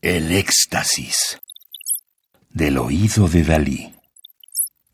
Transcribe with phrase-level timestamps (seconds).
[0.00, 1.40] El éxtasis
[2.50, 3.94] del oído de Dalí.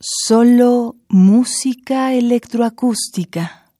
[0.01, 3.71] Solo música electroacústica.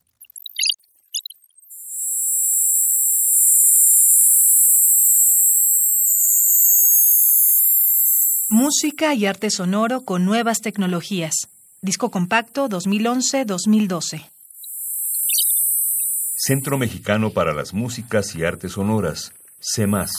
[8.47, 11.33] Música y arte sonoro con nuevas tecnologías.
[11.81, 14.29] Disco compacto 2011-2012.
[16.35, 20.11] Centro Mexicano para las Músicas y Artes Sonoras, CEMAS.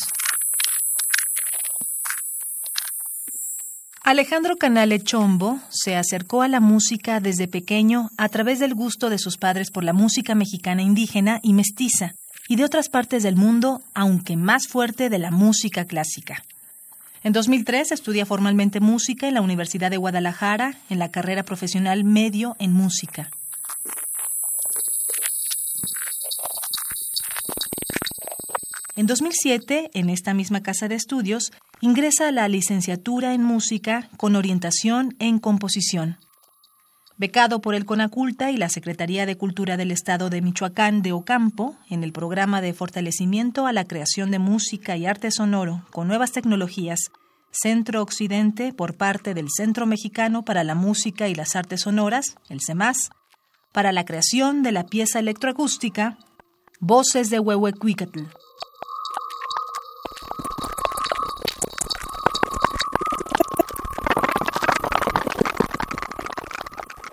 [4.07, 9.19] Alejandro Canale Chombo se acercó a la música desde pequeño a través del gusto de
[9.19, 12.15] sus padres por la música mexicana indígena y mestiza,
[12.47, 16.45] y de otras partes del mundo, aunque más fuerte de la música clásica.
[17.25, 22.55] En 2003 estudia formalmente música en la Universidad de Guadalajara en la carrera profesional medio
[22.61, 23.33] en música.
[28.95, 34.37] En 2007, en esta misma casa de estudios, ingresa a la licenciatura en música con
[34.37, 36.19] orientación en composición.
[37.19, 41.77] Becado por el CONACULTA y la Secretaría de Cultura del Estado de Michoacán de Ocampo
[41.89, 46.33] en el programa de fortalecimiento a la creación de música y arte sonoro con nuevas
[46.33, 47.01] tecnologías,
[47.51, 52.61] Centro Occidente por parte del Centro Mexicano para la Música y las Artes Sonoras, el
[52.61, 53.11] CEMAS,
[53.73, 56.19] para la creación de la pieza electroacústica
[56.81, 58.25] Voces de Huehuecuicatl.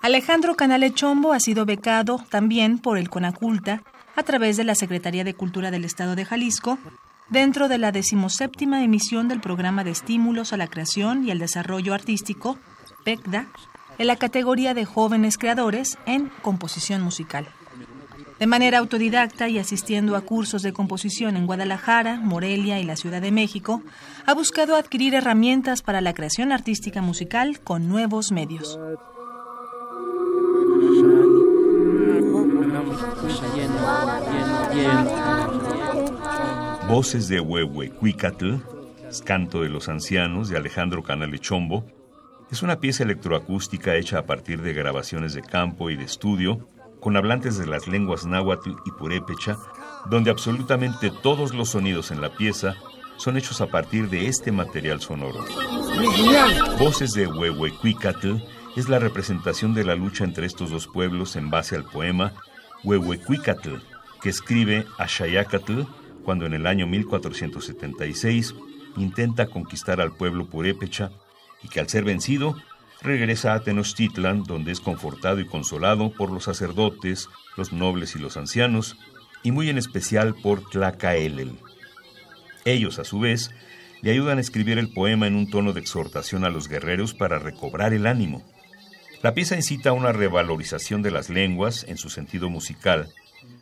[0.04, 3.84] Alejandro Canale Chombo ha sido becado también por el CONACULTA
[4.18, 6.78] a través de la Secretaría de Cultura del Estado de Jalisco
[7.30, 11.94] dentro de la decimoséptima emisión del Programa de Estímulos a la Creación y el Desarrollo
[11.94, 12.59] Artístico,
[13.06, 13.48] PECDA,
[13.98, 17.48] en la categoría de Jóvenes Creadores en Composición Musical.
[18.40, 23.22] De manera autodidacta y asistiendo a cursos de composición en Guadalajara, Morelia y la Ciudad
[23.22, 23.81] de México,
[24.26, 28.78] ha buscado adquirir herramientas para la creación artística musical con nuevos medios.
[36.94, 38.58] Voces de Huehuecuicatl,
[39.26, 41.88] Canto de los Ancianos, de Alejandro Canale Chombo,
[42.52, 47.18] es una pieza electroacústica hecha a partir de grabaciones de campo y de estudio con
[47.18, 49.58] hablantes de las lenguas náhuatl y purépecha,
[50.08, 52.76] donde absolutamente todos los sonidos en la pieza
[53.18, 55.44] son hechos a partir de este material sonoro.
[56.78, 58.36] Voces de Huehuecuicatl
[58.76, 62.34] es la representación de la lucha entre estos dos pueblos en base al poema
[62.84, 63.78] Huehuecuicatl,
[64.22, 65.86] que escribe Ashayacatl
[66.23, 68.56] cuando en el año 1476
[68.97, 71.11] intenta conquistar al pueblo purépecha
[71.61, 72.56] y que al ser vencido
[73.01, 78.38] regresa a Tenochtitlan, donde es confortado y consolado por los sacerdotes, los nobles y los
[78.38, 78.97] ancianos,
[79.44, 81.59] y muy en especial por Tlacaelel.
[82.66, 83.51] Ellos, a su vez,
[84.01, 87.40] le ayudan a escribir el poema en un tono de exhortación a los guerreros para
[87.40, 88.44] recobrar el ánimo.
[89.22, 93.09] La pieza incita a una revalorización de las lenguas en su sentido musical,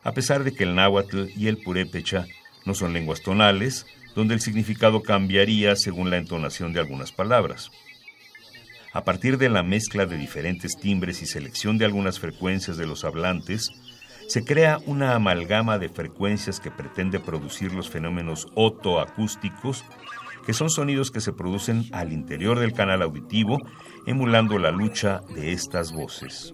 [0.04, 2.26] a pesar de que el náhuatl y el purépecha
[2.66, 3.86] no son lenguas tonales,
[4.16, 7.72] donde el significado cambiaría según la entonación de algunas palabras.
[8.94, 13.06] A partir de la mezcla de diferentes timbres y selección de algunas frecuencias de los
[13.06, 13.72] hablantes,
[14.28, 19.84] se crea una amalgama de frecuencias que pretende producir los fenómenos otoacústicos
[20.46, 23.60] que son sonidos que se producen al interior del canal auditivo,
[24.06, 26.54] emulando la lucha de estas voces.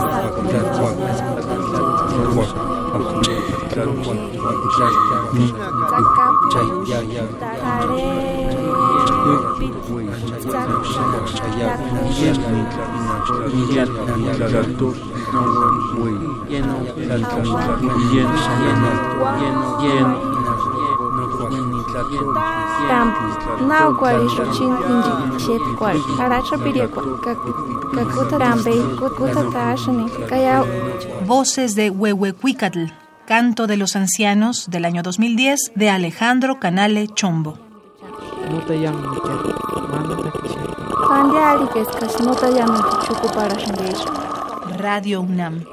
[31.25, 33.00] Voces de Huehuecuicatl,
[33.31, 37.57] Canto de los Ancianos del año 2010 de Alejandro Canale Chombo.
[44.77, 45.63] Radio UNAM.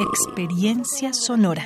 [0.00, 1.64] Experiencia sonora.